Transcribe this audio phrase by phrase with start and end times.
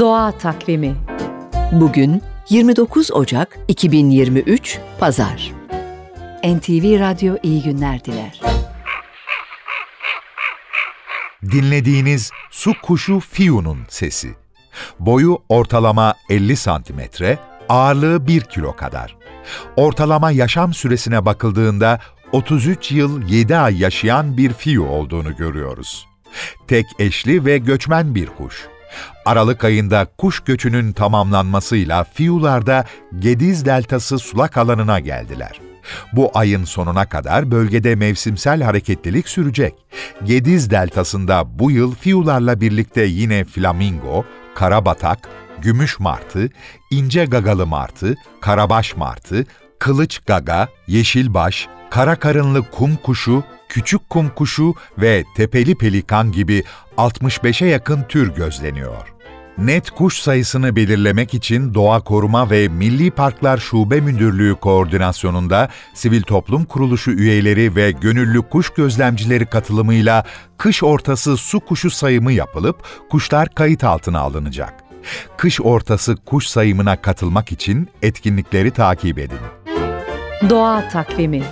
[0.00, 0.96] Doğa Takvimi
[1.72, 5.52] Bugün 29 Ocak 2023 Pazar.
[6.44, 8.40] NTV Radyo iyi günler diler.
[11.42, 14.34] Dinlediğiniz su kuşu Fiyu'nun sesi.
[14.98, 17.38] Boyu ortalama 50 santimetre,
[17.68, 19.16] ağırlığı 1 kilo kadar.
[19.76, 22.00] Ortalama yaşam süresine bakıldığında
[22.32, 26.06] 33 yıl 7 ay yaşayan bir fiyu olduğunu görüyoruz.
[26.68, 28.68] Tek eşli ve göçmen bir kuş.
[29.24, 32.84] Aralık ayında kuş göçünün tamamlanmasıyla Fiyularda
[33.18, 35.60] Gediz Deltası sulak alanına geldiler.
[36.12, 39.74] Bu ayın sonuna kadar bölgede mevsimsel hareketlilik sürecek.
[40.24, 45.28] Gediz Deltası'nda bu yıl Fiyularla birlikte yine flamingo, karabatak,
[45.62, 46.50] gümüş martı,
[46.90, 49.46] ince gagalı martı, karabaş martı,
[49.78, 56.64] kılıç gaga, yeşilbaş, kara karınlı kum kuşu, küçük kum kuşu ve tepeli pelikan gibi
[56.98, 59.16] 65'e yakın tür gözleniyor.
[59.58, 66.64] Net kuş sayısını belirlemek için Doğa Koruma ve Milli Parklar Şube Müdürlüğü koordinasyonunda sivil toplum
[66.64, 70.24] kuruluşu üyeleri ve gönüllü kuş gözlemcileri katılımıyla
[70.58, 72.76] kış ortası su kuşu sayımı yapılıp
[73.10, 74.74] kuşlar kayıt altına alınacak.
[75.36, 79.65] Kış ortası kuş sayımına katılmak için etkinlikleri takip edin.
[80.42, 81.42] Doğa Takvimi